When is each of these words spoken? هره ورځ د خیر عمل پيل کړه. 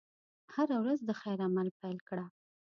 هره 0.53 0.77
ورځ 0.83 0.99
د 1.05 1.11
خیر 1.21 1.39
عمل 1.47 1.67
پيل 1.79 1.97
کړه. 2.09 2.25